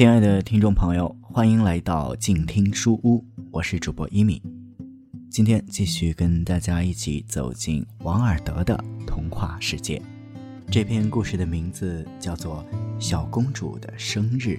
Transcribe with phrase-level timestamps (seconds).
[0.00, 4.40] 亲爱的听众朋友，欢迎来到静听书屋，我是主播一米。
[5.28, 10.00] 今天继续跟大家一起走进王尔德的童话世界。
[10.70, 12.64] 这篇故事的名字叫做
[12.98, 14.58] 《小公主的生日》。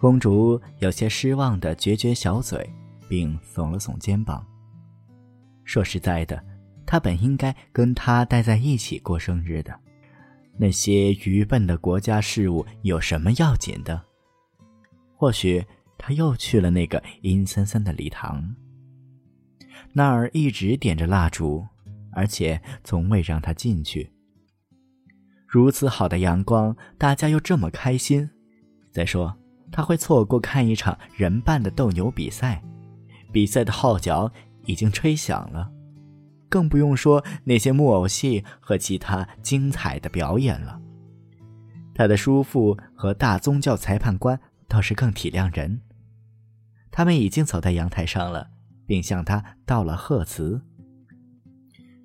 [0.00, 2.68] 公主有些失望的撅撅小嘴，
[3.10, 4.46] 并耸了耸肩膀。
[5.64, 6.40] 说实在的，
[6.86, 9.76] 他本应该跟他待在一起过生日的。
[10.56, 14.00] 那些愚笨的国家事务有什么要紧的？
[15.16, 15.64] 或许
[15.98, 18.54] 他又去了那个阴森森的礼堂，
[19.92, 21.66] 那儿一直点着蜡烛，
[22.12, 24.12] 而且从未让他进去。
[25.48, 28.30] 如此好的阳光，大家又这么开心。
[28.92, 29.36] 再说。
[29.72, 32.60] 他会错过看一场人办的斗牛比赛，
[33.32, 34.30] 比赛的号角
[34.64, 35.70] 已经吹响了，
[36.48, 40.80] 更不用说那些木偶戏和其他精彩的表演了。
[41.94, 45.80] 他的叔父和大宗教裁判官倒是更体谅人，
[46.90, 48.48] 他们已经走在阳台上了，
[48.86, 50.62] 并向他道了贺词。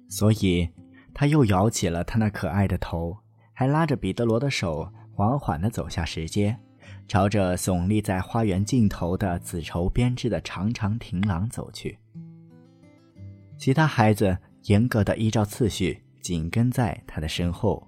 [0.10, 0.70] 所以，
[1.14, 3.18] 他又摇起了他那可爱的头，
[3.54, 6.58] 还拉着彼得罗的手，缓缓地走下石阶。
[7.08, 11.98] 朝着耸立在花园尽头的紫绸编织的长长亭廊走去。
[13.58, 17.88] 其他孩子严格的依照次序紧跟在他的身后，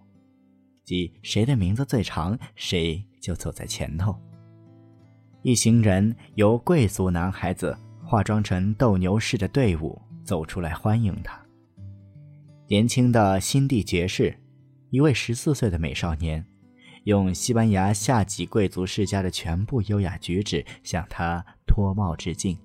[0.84, 4.16] 即谁的名字最长，谁就走在前头。
[5.42, 11.40] 一行人由贵族男孩子化妆成斗牛士的队伍走出来欢迎他。
[12.68, 14.38] 年轻的新地爵士，
[14.90, 16.46] 一位十四岁的美少年。
[17.08, 22.58] 用西班牙下级贵族世家的全部优雅举止向他脱帽致敬，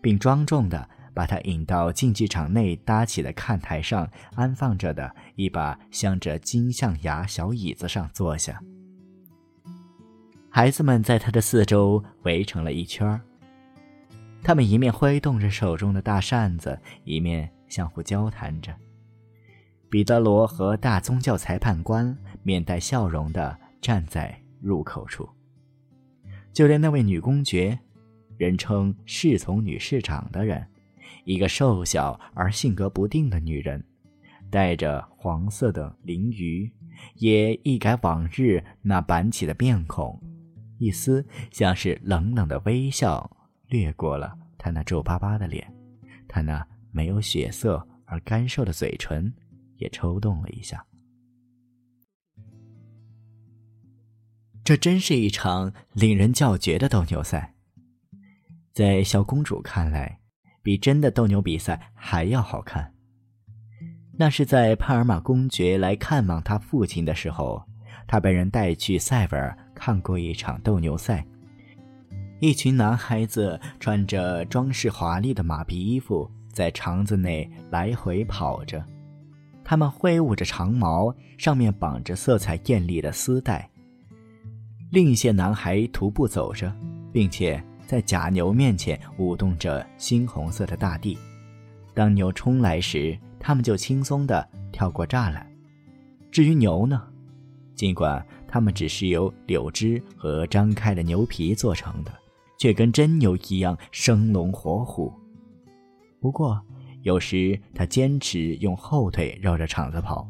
[0.00, 8.62] 并庄重地把他引到竞技场内搭起的看台上安放着的一把镶着金象牙小椅子上坐下。
[10.48, 13.20] 孩子们在他的四周围成了一圈儿
[14.44, 18.72] 他们一面挥动着手中的大扇子，一面相互交谈着。
[19.90, 23.58] 彼得罗和大宗教裁判官面带笑容的。
[23.80, 25.28] 站在入口处，
[26.52, 27.78] 就连那位女公爵，
[28.36, 30.66] 人称侍从女市长的人，
[31.24, 33.84] 一个瘦小而性格不定的女人，
[34.50, 36.70] 带着黄色的鳞鱼，
[37.14, 40.20] 也一改往日那板起的面孔，
[40.78, 43.30] 一丝像是冷冷的微笑
[43.68, 45.72] 掠过了她那皱巴巴的脸，
[46.26, 49.32] 她那没有血色而干瘦的嘴唇
[49.76, 50.84] 也抽动了一下。
[54.68, 57.54] 这真是一场令人叫绝的斗牛赛，
[58.74, 60.18] 在小公主看来，
[60.62, 62.92] 比真的斗牛比赛还要好看。
[64.18, 67.64] 那是在帕尔玛公爵来看望他父亲的时候，
[68.06, 71.26] 他被人带去塞维尔看过一场斗牛赛。
[72.38, 78.84] 一群男孩子穿着装饰华丽的马皮衣服，在场子内来回跑着，
[79.64, 83.66] 他们挥舞着长矛，上面绑着色彩艳丽的丝带。
[84.90, 86.74] 另一些男孩徒步走着，
[87.12, 91.18] 并且在假牛面前舞动着猩红色的大地。
[91.92, 95.46] 当牛冲来时，他们就轻松地跳过栅栏。
[96.30, 97.02] 至于牛呢，
[97.74, 102.12] 尽管它们只是由柳枝和张开的牛皮做成的，
[102.58, 105.12] 却跟真牛一样生龙活虎。
[106.18, 106.58] 不过，
[107.02, 110.26] 有时他坚持用后腿绕着场子跑，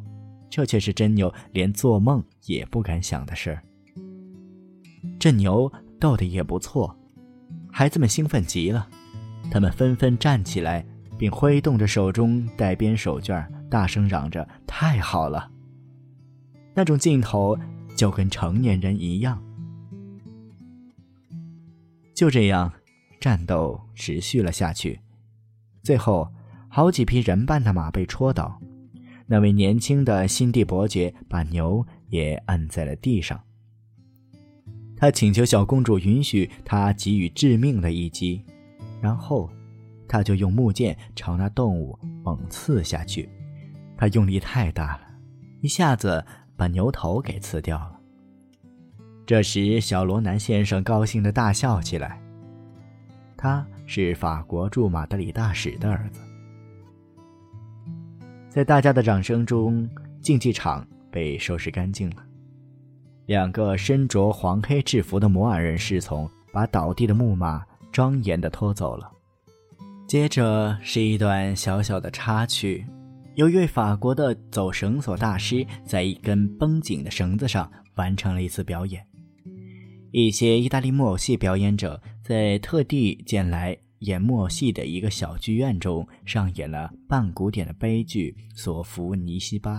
[0.50, 3.62] 这却是真牛连做梦也不敢想的事儿。
[5.18, 5.70] 这牛
[6.00, 6.96] 斗得也不错，
[7.70, 8.88] 孩子们兴奋极了，
[9.50, 10.84] 他们纷纷站起来，
[11.18, 15.50] 并挥动着手中带边手绢，大声嚷着：“太好了！”
[16.74, 17.58] 那种劲头
[17.96, 19.42] 就跟成年人一样。
[22.14, 22.72] 就这样，
[23.20, 25.00] 战斗持续了下去，
[25.82, 26.32] 最后
[26.68, 28.60] 好几匹人扮的马被戳倒，
[29.26, 33.40] 那位年轻的新地伯爵把牛也按在了地上。
[34.98, 38.44] 他请求小公主允许他给予致命的一击，
[39.00, 39.48] 然后，
[40.08, 43.28] 他就用木剑朝那动物猛刺下去。
[43.96, 45.02] 他用力太大了，
[45.60, 46.24] 一下子
[46.56, 47.98] 把牛头给刺掉了。
[49.24, 52.20] 这时，小罗南先生高兴地大笑起来。
[53.36, 56.20] 他是法国驻马德里大使的儿子。
[58.48, 59.88] 在大家的掌声中，
[60.20, 62.24] 竞技场被收拾干净了。
[63.28, 69.12] 两个身着黄黑制服的摩尔人侍从把倒地的木马庄严地拖走了。
[70.06, 72.86] 接着是一段小小的插曲，
[73.34, 79.06] 有一位法国的走绳索大师在一根绷紧的绳子上完成了一次表演。
[80.10, 89.74] 一些意大利木偶戏表演者在特地建来演木偶戏的一个小剧院中上演了半古典的悲剧《索福尼西巴》，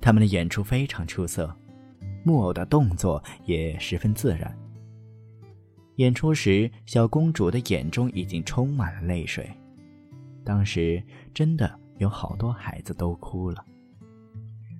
[0.00, 1.56] 他们的演出非常出色，
[2.22, 4.56] 木偶的动作也十分自然。
[5.96, 9.50] 演出时，小公主的眼中已经充满了泪水，
[10.44, 11.02] 当时
[11.34, 13.64] 真的有好多孩子都哭了，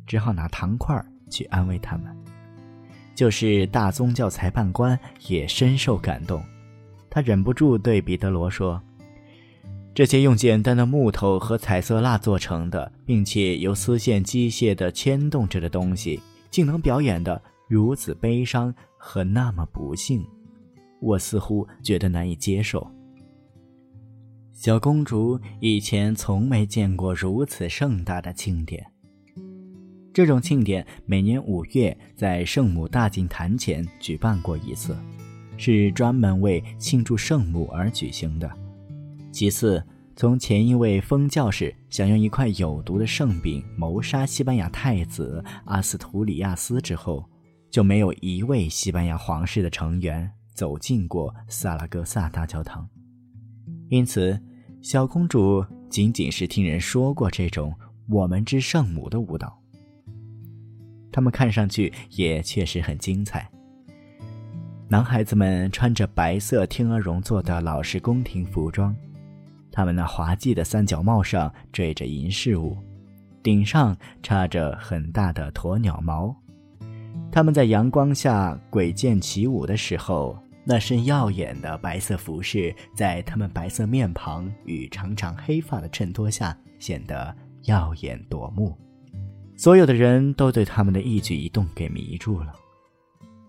[0.06, 2.16] 只好拿糖块去安慰他们。
[3.14, 4.98] 就是大宗教裁判官
[5.28, 6.42] 也深受感动，
[7.10, 8.80] 他忍不住对彼得罗说
[9.92, 16.18] ：“这些用简单的木头和彩色蜡做成的，并且由丝线机械地牵动着的东西，
[16.50, 20.26] 竟能表演得如此悲伤和那么不幸，
[21.00, 22.86] 我似乎觉得难以接受。”
[24.52, 28.86] 小公主以前从没见过如此盛大的庆典。
[30.12, 34.94] 这种庆典每年五月在圣母大祭坛前举办过一次，
[35.56, 38.50] 是专门为庆祝圣母而举行的。
[39.32, 39.82] 其次，
[40.20, 47.24] 从前一位封教士想用一块有毒的圣饼谋杀西班牙太子阿斯图里亚斯之后，
[47.70, 52.86] 就没有一位西班牙皇室的成员走进过萨拉戈萨大教堂。
[53.88, 54.38] 因此，
[54.82, 57.74] 小公主仅仅是听人说过这种
[58.06, 59.58] “我们之圣母”的舞蹈。
[61.10, 63.50] 他们看上去也确实很精彩。
[64.86, 68.94] 男孩子们穿着白色天鹅绒做的老式宫廷服装，
[69.72, 72.76] 他们那滑稽的三角帽上缀着银饰物，
[73.42, 76.34] 顶上插着很大的鸵鸟毛。
[77.32, 87.34] 他们在阳光下鬼剑起舞的时候，那身耀眼的白色服饰在他们白色面庞与长长黑发的衬托下显得
[87.64, 88.76] 耀眼夺目。
[89.56, 92.52] 所有的人都对他们的一举一动给迷住了。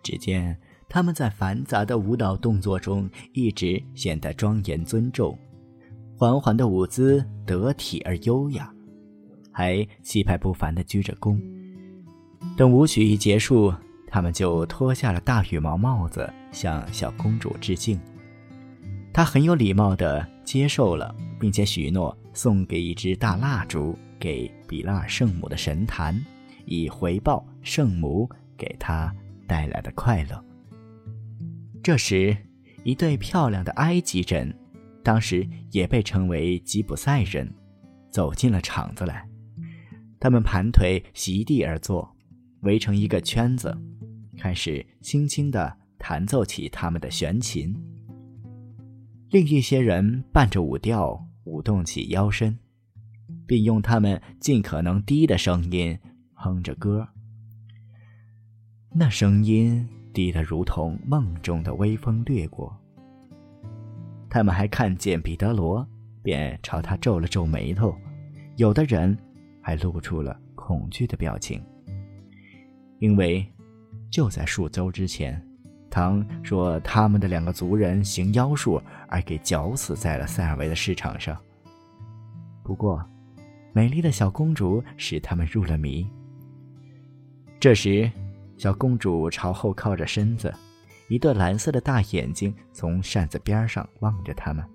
[0.03, 0.57] 只见
[0.89, 5.38] 他们在繁杂的舞蹈动作中一直显得庄严尊重，
[6.21, 8.71] 缓缓的舞姿得体而优雅，
[9.51, 11.41] 还气派不凡地鞠着躬。
[12.56, 13.73] 等舞曲一结束，
[14.06, 18.00] 他们就脱下了大羽毛帽子，向小公主致敬。
[19.12, 23.97] 她很有礼貌地接受了，并且许诺送给一支大蜡烛。
[24.19, 26.23] 给比拉尔圣母的神坛，
[26.65, 29.12] 以回报圣母给他
[29.47, 30.45] 带来的快乐。
[31.81, 32.38] 这时，
[32.83, 34.56] 一对漂亮的埃及人，
[35.03, 37.53] 当时也被称为吉普赛人，
[38.09, 39.27] 走进了场子来。
[40.19, 42.15] 他们盘腿席地而坐，
[42.62, 43.75] 围成一个圈子，
[44.38, 47.75] 开始轻轻地弹奏起他们的弦琴。
[49.30, 52.57] 另一些人伴着舞调舞动起腰身。
[53.51, 56.00] 并用他们尽可能低的声音
[56.33, 57.06] 哼着歌，
[58.94, 62.81] 那声音低得如同梦中的微风掠过。
[64.31, 65.86] 他们还看见彼得罗，
[66.24, 67.94] 便朝他皱了皱眉头，
[68.56, 69.16] 有的人
[69.62, 71.62] 还露出了恐惧的表情，
[72.98, 73.45] 因为
[74.09, 75.40] 就在数周之前，
[75.90, 81.38] 唐说他们的两个族人行妖术而给绞死在了塞尔维的市场上。
[82.64, 83.06] 不过。
[83.73, 86.06] 美丽的小公主使他们入了迷。
[87.57, 88.11] 这时，
[88.57, 90.54] 小公主朝后靠着身子，
[91.11, 94.65] 一对蓝色的大眼睛从扇子边上望着他们。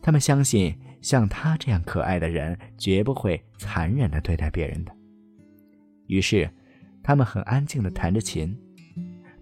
[0.00, 4.92] 他们相信，像他这样可爱的人绝不会残忍地对待别人的。
[6.06, 6.48] 于是，
[7.02, 8.56] 他们很安静地弹着琴，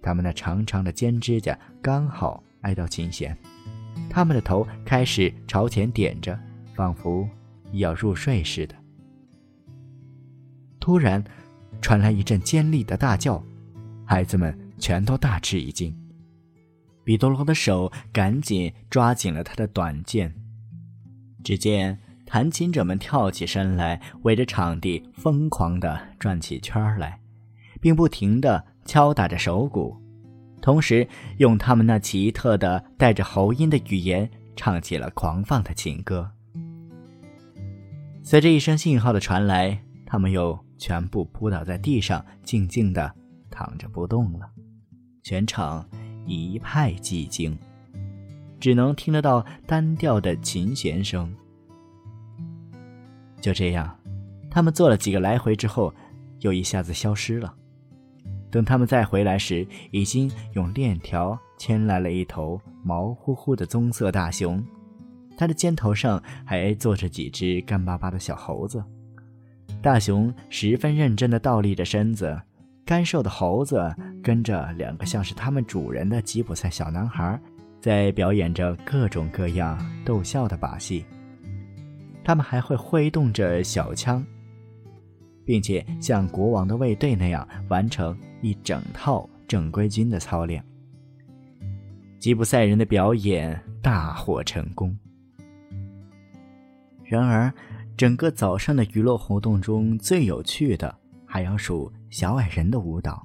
[0.01, 3.37] 他们那长长的尖指甲刚好挨到琴弦，
[4.09, 6.35] 他们的头开始朝前点着，
[6.73, 7.29] 仿佛。
[7.73, 8.75] 要入睡似的。
[10.79, 11.21] 突然，
[11.81, 13.43] 传来一阵尖利的大叫，
[14.05, 15.91] 孩子们全都大吃一惊。
[17.03, 20.31] 彼得罗的手赶紧抓紧了他的短剑。
[21.43, 27.19] 只见弹琴者们跳起身来，围着场地疯狂地转起圈来，
[27.81, 29.97] 并不停地敲打着手鼓，
[30.61, 36.29] 同时用他们那奇特的带着喉音的语言唱起了狂放的情歌。
[38.21, 43.11] 随着一声信号的传来，他们又全部扑倒在地上，静静地
[43.49, 44.51] 躺着不动了。
[45.25, 45.83] 全场
[46.27, 47.57] 一派寂静，
[48.59, 51.35] 只能听得到单调的琴弦声。
[53.41, 53.99] 就这样，
[54.51, 55.91] 他们做了几个来回之后，
[56.41, 57.51] 又一下子消失了。
[58.51, 64.63] 等他们再回来时，已经用链条牵来了一头毛乎乎的棕色大熊。
[65.35, 68.83] 他的肩头上还坐着几只干巴巴的小猴子。
[69.81, 72.39] 大熊十分认真地倒立着身子，
[72.85, 73.91] 干瘦的猴子
[74.25, 77.39] 跟着两个像是他们主人的吉普赛小男孩，
[77.79, 81.05] 在表演着各种各样逗笑的把戏。
[82.23, 84.25] 他们还会挥动着小枪，
[85.45, 90.65] 并且像国王的卫队那样完成一整套正规军的操练。
[92.17, 94.97] 吉普赛人的表演大获成功。
[97.03, 97.53] 然而，
[97.95, 103.23] 整个早上的娱乐活动中最有趣的，还要数小矮人的舞蹈。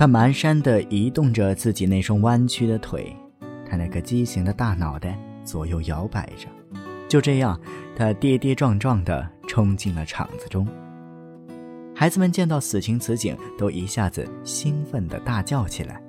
[0.00, 3.14] 他蹒跚地移动着自己那双弯曲的腿，
[3.68, 5.14] 他那个畸形的大脑袋
[5.44, 6.48] 左右摇摆着。
[7.06, 7.60] 就这样，
[7.94, 10.66] 他跌跌撞撞地冲进了场子中。
[11.94, 16.00] 孩子们见到此情此景，都一下子兴奋地大叫起来。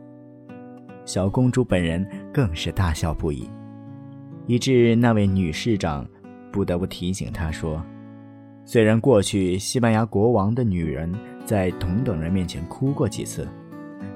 [1.06, 3.50] 小公主本人更是大笑不已，
[4.48, 6.08] 以致那位女市长
[6.50, 7.84] 不得不提醒她说
[8.64, 11.14] ：“虽然过去西班牙国王的女人
[11.46, 13.46] 在同等人面前哭过几次。”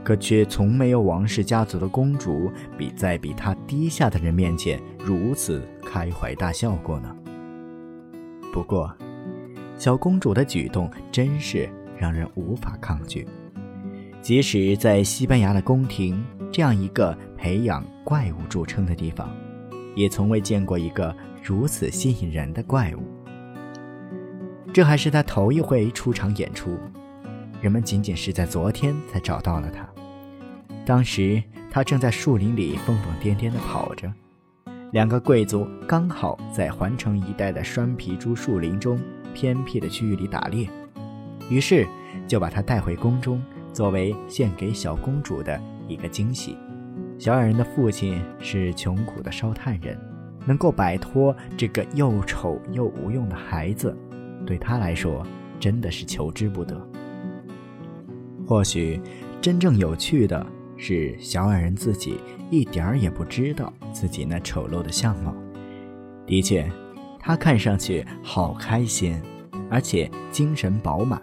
[0.03, 7.15] 可却从没有王室家族的公主比在比她低下的人面前如此开怀大笑过呢。
[8.53, 8.93] 不过，
[9.77, 13.27] 小公主的举动真是让人无法抗拒。
[14.21, 19.29] 即使在西班牙的宫廷这样一个培养怪物著称的地方，
[19.95, 23.03] 也从未见过一个如此吸引人的怪物。
[24.73, 26.77] 这还是她头一回出场演出，
[27.65, 29.89] 人们仅仅是在昨天才找到了他。
[30.85, 31.41] 当时
[31.71, 34.13] 他正在树林里疯疯癫癫地跑着，
[34.91, 39.01] 两个贵族刚好在环城一带的栓皮猪树林中
[39.33, 40.69] 偏僻的区域里打猎，
[41.49, 41.87] 于是
[42.27, 43.41] 就把他带回宫中，
[43.73, 46.55] 作为献给小公主的一个惊喜。
[47.17, 49.99] 小矮人的父亲是穷苦的烧炭人，
[50.45, 53.97] 能够摆脱这个又丑又无用的孩子，
[54.45, 55.25] 对他来说
[55.59, 56.79] 真的是求之不得。
[58.45, 59.01] 或许，
[59.41, 60.45] 真正有趣的。
[60.77, 62.19] 是小矮人自己
[62.51, 65.33] 一点儿也不知道自己那丑陋的相貌。
[66.27, 66.69] 的确，
[67.17, 69.17] 他看上去好开心，
[69.69, 71.21] 而且精神饱满。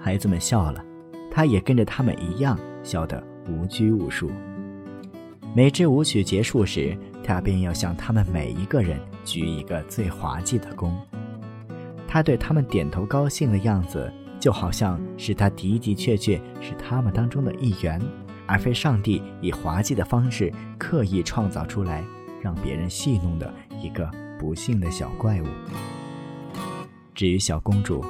[0.00, 0.82] 孩子们笑了，
[1.30, 4.30] 他也跟着他们一样笑得无拘无束。
[5.54, 10.90] 每支舞曲结束时，他便要向他们每一个人鞠一个最滑稽的躬。
[12.08, 14.10] 他对他们点头高兴的样子，
[14.44, 17.98] 就好像是他的的确确是他们当中的一员。
[18.46, 22.04] 而非上帝以滑稽的方式刻意创造出来，
[22.42, 23.50] 让别人戏弄的
[23.82, 24.06] 一个
[24.38, 25.46] 不幸的小怪物。
[27.14, 28.04] 至于小公主，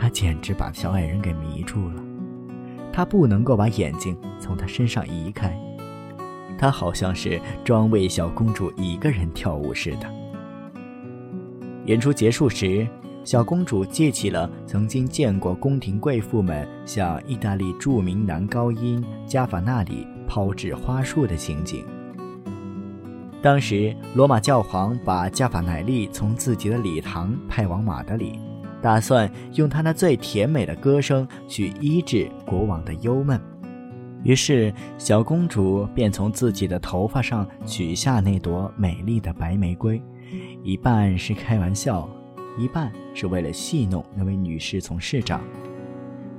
[0.00, 2.02] 她简直把小矮人给迷住了。
[2.90, 5.54] 她不能够把眼睛从他身上移开，
[6.56, 10.10] 她好像是专为小公主一个人跳舞似的。
[11.84, 12.88] 演出结束时。
[13.26, 21.84] 小公主记起了曾经见过宫廷贵妇们向意大利著名男高音加法纳里抛掷花束的情景。
[23.42, 28.38] 当时，罗马教皇把加法奈利从自己的礼堂派往马德里，
[28.80, 33.40] 打算用他那最甜美的歌声去医治国王的忧闷。
[34.22, 40.00] 于是，小公主便从自己的头发上取下那朵美丽的白玫瑰，
[40.62, 42.08] 一半是开玩笑。
[42.56, 45.42] 一半是为了戏弄那位女侍从市长，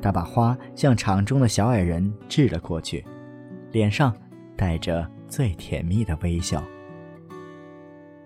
[0.01, 3.05] 他把花向场中的小矮人掷了过去，
[3.71, 4.15] 脸上
[4.55, 6.63] 带着最甜蜜的微笑。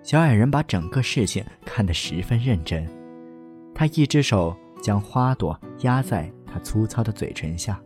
[0.04, 2.88] 小矮人把整个事情看得十分认真，
[3.76, 7.80] 他一只手将花朵压在他粗糙的嘴唇下，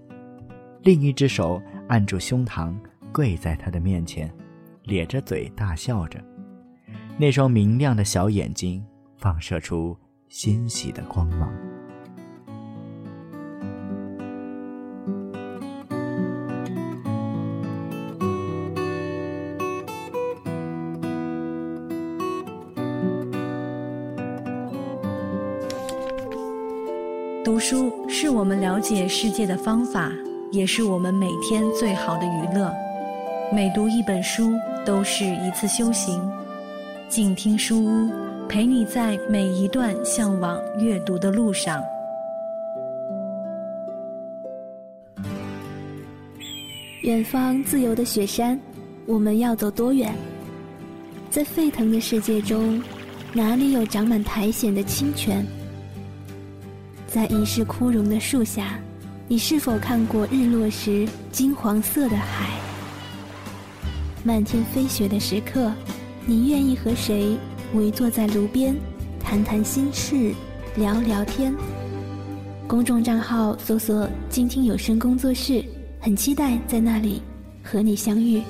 [0.84, 2.74] 另一只手按住胸膛，
[3.12, 4.32] 跪在他的面前，
[4.84, 6.24] 咧着嘴大笑着，
[7.18, 8.86] 那双明亮的小眼睛。
[9.26, 9.98] 放射出
[10.30, 11.52] 欣喜的光芒。
[27.44, 30.12] 读书是我们了解世界的方法，
[30.52, 32.72] 也是我们每天最好的娱乐。
[33.52, 34.54] 每读一本书，
[34.86, 36.22] 都是一次修行。
[37.10, 38.25] 静听书屋。
[38.48, 41.84] 陪你在每一段向往阅读的路上。
[47.02, 48.60] 远方自由的雪山，
[49.06, 50.14] 我们要走多远？
[51.30, 52.82] 在沸腾的世界中，
[53.34, 55.46] 哪里有长满苔藓的清泉？
[57.08, 58.80] 在一世枯荣的树下，
[59.28, 62.50] 你是否看过日落时金黄色的海？
[64.24, 65.72] 漫天飞雪的时刻，
[66.26, 67.38] 你愿意和谁
[67.74, 68.76] 围坐在炉边，
[69.20, 70.34] 谈谈心事，
[70.76, 71.54] 聊聊天？
[72.68, 75.64] 公众账号搜索“静听有声工作室”，
[76.00, 77.22] 很期待在那里
[77.64, 78.42] 和你相遇。